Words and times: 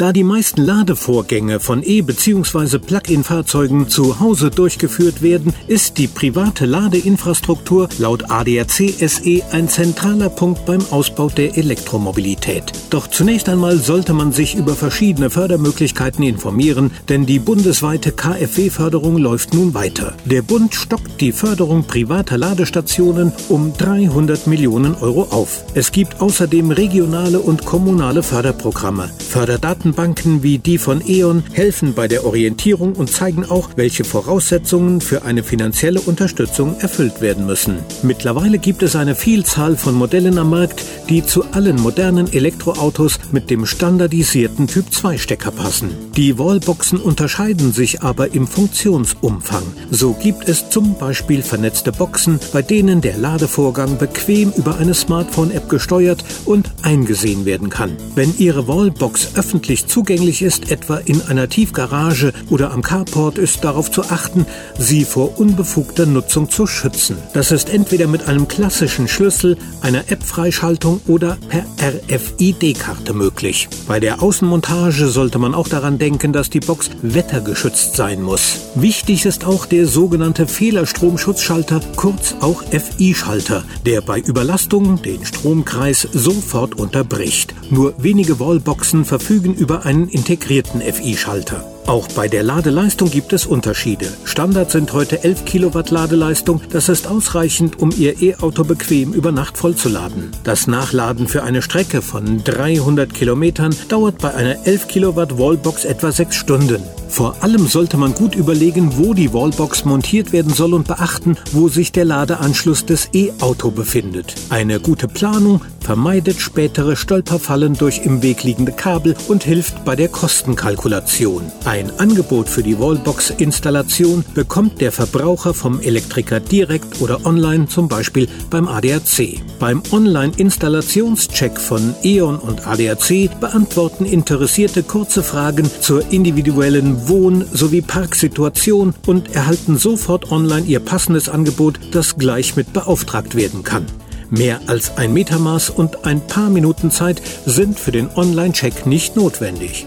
Da 0.00 0.14
die 0.14 0.24
meisten 0.24 0.64
Ladevorgänge 0.64 1.60
von 1.60 1.82
E- 1.82 2.00
bzw. 2.00 2.78
Plug-in-Fahrzeugen 2.78 3.90
zu 3.90 4.18
Hause 4.18 4.48
durchgeführt 4.50 5.20
werden, 5.20 5.52
ist 5.66 5.98
die 5.98 6.06
private 6.06 6.64
Ladeinfrastruktur 6.64 7.86
laut 7.98 8.30
ADAC 8.30 8.94
SE 8.98 9.42
ein 9.52 9.68
zentraler 9.68 10.30
Punkt 10.30 10.64
beim 10.64 10.80
Ausbau 10.90 11.28
der 11.28 11.58
Elektromobilität. 11.58 12.72
Doch 12.88 13.08
zunächst 13.08 13.50
einmal 13.50 13.76
sollte 13.76 14.14
man 14.14 14.32
sich 14.32 14.54
über 14.54 14.74
verschiedene 14.74 15.28
Fördermöglichkeiten 15.28 16.24
informieren, 16.24 16.92
denn 17.10 17.26
die 17.26 17.38
bundesweite 17.38 18.10
KfW-Förderung 18.12 19.18
läuft 19.18 19.52
nun 19.52 19.74
weiter. 19.74 20.14
Der 20.24 20.40
Bund 20.40 20.74
stockt 20.74 21.20
die 21.20 21.32
Förderung 21.32 21.84
privater 21.84 22.38
Ladestationen 22.38 23.34
um 23.50 23.74
300 23.76 24.46
Millionen 24.46 24.94
Euro 24.94 25.24
auf. 25.24 25.62
Es 25.74 25.92
gibt 25.92 26.22
außerdem 26.22 26.70
regionale 26.70 27.38
und 27.38 27.66
kommunale 27.66 28.22
Förderprogramme. 28.22 29.10
Förderdaten 29.28 29.89
Datenbanken 29.90 30.42
wie 30.44 30.58
die 30.58 30.78
von 30.78 31.02
E.ON 31.04 31.42
helfen 31.52 31.94
bei 31.94 32.06
der 32.06 32.24
Orientierung 32.24 32.92
und 32.92 33.10
zeigen 33.10 33.44
auch, 33.44 33.70
welche 33.74 34.04
Voraussetzungen 34.04 35.00
für 35.00 35.22
eine 35.22 35.42
finanzielle 35.42 36.00
Unterstützung 36.00 36.78
erfüllt 36.78 37.20
werden 37.20 37.46
müssen. 37.46 37.78
Mittlerweile 38.02 38.58
gibt 38.58 38.82
es 38.82 38.94
eine 38.94 39.16
Vielzahl 39.16 39.76
von 39.76 39.94
Modellen 39.94 40.38
am 40.38 40.50
Markt, 40.50 40.84
die 41.08 41.24
zu 41.24 41.44
allen 41.52 41.76
modernen 41.80 42.32
Elektroautos 42.32 43.18
mit 43.32 43.50
dem 43.50 43.66
standardisierten 43.66 44.68
Typ 44.68 44.92
2 44.92 45.18
Stecker 45.18 45.50
passen. 45.50 45.90
Die 46.16 46.38
Wallboxen 46.38 47.00
unterscheiden 47.00 47.72
sich 47.72 48.02
aber 48.02 48.32
im 48.32 48.46
Funktionsumfang. 48.46 49.64
So 49.90 50.12
gibt 50.12 50.48
es 50.48 50.70
zum 50.70 50.96
Beispiel 50.98 51.42
vernetzte 51.42 51.90
Boxen, 51.90 52.38
bei 52.52 52.62
denen 52.62 53.00
der 53.00 53.18
Ladevorgang 53.18 53.98
bequem 53.98 54.52
über 54.56 54.78
eine 54.78 54.94
Smartphone-App 54.94 55.68
gesteuert 55.68 56.24
und 56.44 56.70
eingesehen 56.82 57.44
werden 57.44 57.70
kann. 57.70 57.96
Wenn 58.14 58.32
Ihre 58.38 58.68
Wallbox 58.68 59.34
öffentlich 59.34 59.79
öffentlich 59.80 59.86
zugänglich 59.86 60.42
ist, 60.42 60.70
etwa 60.70 60.98
in 60.98 61.22
einer 61.22 61.48
Tiefgarage 61.48 62.32
oder 62.50 62.72
am 62.72 62.82
Carport, 62.82 63.38
ist 63.38 63.64
darauf 63.64 63.90
zu 63.90 64.02
achten, 64.02 64.46
sie 64.78 65.04
vor 65.04 65.38
unbefugter 65.38 66.06
Nutzung 66.06 66.50
zu 66.50 66.66
schützen. 66.66 67.16
Das 67.34 67.50
ist 67.50 67.70
entweder 67.70 68.06
mit 68.06 68.28
einem 68.28 68.48
klassischen 68.48 69.08
Schlüssel, 69.08 69.56
einer 69.80 70.10
App-Freischaltung 70.10 71.00
oder 71.06 71.38
per 71.48 71.64
RFID-Karte 71.80 73.14
möglich. 73.14 73.68
Bei 73.86 74.00
der 74.00 74.22
Außenmontage 74.22 75.08
sollte 75.08 75.38
man 75.38 75.54
auch 75.54 75.68
daran 75.68 75.98
denken, 75.98 76.32
dass 76.32 76.50
die 76.50 76.60
Box 76.60 76.90
wettergeschützt 77.02 77.96
sein 77.96 78.22
muss. 78.22 78.58
Wichtig 78.74 79.26
ist 79.26 79.44
auch 79.44 79.66
der 79.66 79.86
sogenannte 79.86 80.46
Fehlerstromschutzschalter, 80.46 81.80
kurz 81.96 82.34
auch 82.40 82.62
FI-Schalter, 82.62 83.64
der 83.86 84.00
bei 84.00 84.20
Überlastung 84.20 85.02
den 85.02 85.24
Stromkreis 85.24 86.08
sofort 86.12 86.74
unterbricht. 86.76 87.54
Nur 87.70 87.94
wenige 87.98 88.40
Wallboxen 88.40 89.04
verfügen 89.04 89.54
über 89.60 89.84
einen 89.84 90.08
integrierten 90.08 90.80
FI-Schalter. 90.80 91.62
Auch 91.86 92.06
bei 92.08 92.28
der 92.28 92.42
Ladeleistung 92.42 93.10
gibt 93.10 93.32
es 93.32 93.46
Unterschiede. 93.46 94.06
Standard 94.24 94.70
sind 94.70 94.92
heute 94.92 95.24
11 95.24 95.44
Kilowatt 95.44 95.90
Ladeleistung. 95.90 96.60
Das 96.70 96.88
ist 96.88 97.08
ausreichend, 97.08 97.80
um 97.80 97.90
Ihr 97.90 98.22
E-Auto 98.22 98.64
bequem 98.64 99.12
über 99.12 99.32
Nacht 99.32 99.58
vollzuladen. 99.58 100.30
Das 100.44 100.66
Nachladen 100.66 101.26
für 101.26 101.42
eine 101.42 101.62
Strecke 101.62 102.00
von 102.00 102.44
300 102.44 103.12
Kilometern 103.12 103.74
dauert 103.88 104.18
bei 104.18 104.32
einer 104.34 104.66
11 104.66 104.88
Kilowatt 104.88 105.38
Wallbox 105.38 105.84
etwa 105.84 106.12
6 106.12 106.36
Stunden. 106.36 106.82
Vor 107.08 107.42
allem 107.42 107.66
sollte 107.66 107.96
man 107.96 108.14
gut 108.14 108.36
überlegen, 108.36 108.96
wo 108.96 109.14
die 109.14 109.32
Wallbox 109.32 109.84
montiert 109.84 110.32
werden 110.32 110.54
soll 110.54 110.74
und 110.74 110.86
beachten, 110.86 111.36
wo 111.50 111.68
sich 111.68 111.90
der 111.90 112.04
Ladeanschluss 112.04 112.86
des 112.86 113.08
E-Auto 113.12 113.72
befindet. 113.72 114.36
Eine 114.48 114.78
gute 114.78 115.08
Planung 115.08 115.60
vermeidet 115.80 116.40
spätere 116.40 116.94
Stolperfallen 116.94 117.74
durch 117.74 118.02
im 118.04 118.22
Weg 118.22 118.44
liegende 118.44 118.70
Kabel 118.70 119.16
und 119.26 119.42
hilft 119.42 119.84
bei 119.84 119.96
der 119.96 120.08
Kostenkalkulation. 120.08 121.50
Ein 121.70 122.00
Angebot 122.00 122.48
für 122.48 122.64
die 122.64 122.80
Wallbox-Installation 122.80 124.24
bekommt 124.34 124.80
der 124.80 124.90
Verbraucher 124.90 125.54
vom 125.54 125.78
Elektriker 125.78 126.40
direkt 126.40 127.00
oder 127.00 127.24
online, 127.24 127.68
zum 127.68 127.86
Beispiel 127.86 128.26
beim 128.50 128.66
ADAC. 128.66 129.40
Beim 129.60 129.80
Online-Installationscheck 129.92 131.60
von 131.60 131.94
E.ON 132.02 132.38
und 132.40 132.66
ADAC 132.66 133.38
beantworten 133.38 134.04
Interessierte 134.04 134.82
kurze 134.82 135.22
Fragen 135.22 135.70
zur 135.80 136.10
individuellen 136.10 137.06
Wohn- 137.06 137.44
sowie 137.52 137.82
Parksituation 137.82 138.92
und 139.06 139.36
erhalten 139.36 139.78
sofort 139.78 140.32
online 140.32 140.66
ihr 140.66 140.80
passendes 140.80 141.28
Angebot, 141.28 141.78
das 141.92 142.16
gleich 142.16 142.56
mit 142.56 142.72
beauftragt 142.72 143.36
werden 143.36 143.62
kann. 143.62 143.86
Mehr 144.28 144.60
als 144.66 144.96
ein 144.96 145.12
Metermaß 145.12 145.70
und 145.70 146.04
ein 146.04 146.26
paar 146.26 146.50
Minuten 146.50 146.90
Zeit 146.90 147.22
sind 147.46 147.78
für 147.78 147.92
den 147.92 148.08
Online-Check 148.16 148.86
nicht 148.86 149.14
notwendig. 149.14 149.86